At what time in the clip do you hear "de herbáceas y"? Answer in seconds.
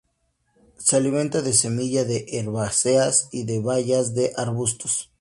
2.07-3.43